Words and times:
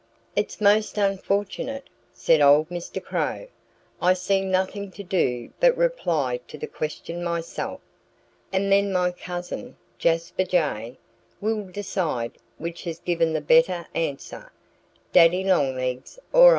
"It's 0.35 0.59
most 0.59 0.97
unfortunate," 0.97 1.87
said 2.11 2.41
old 2.41 2.69
Mr. 2.69 2.99
Crow. 3.03 3.45
"I 4.01 4.15
see 4.15 4.41
nothing 4.41 4.89
to 4.89 5.03
do 5.03 5.51
but 5.59 5.77
reply 5.77 6.39
to 6.47 6.57
the 6.57 6.65
question 6.65 7.23
myself. 7.23 7.81
And 8.51 8.71
then 8.71 8.91
my 8.91 9.11
cousin, 9.11 9.77
Jasper 9.99 10.45
Jay, 10.45 10.97
will 11.39 11.65
decide 11.65 12.39
which 12.57 12.85
has 12.85 12.97
given 12.97 13.33
the 13.33 13.41
better 13.41 13.85
answer 13.93 14.51
Daddy 15.13 15.43
Longlegs 15.43 16.17
or 16.33 16.49
I." 16.49 16.49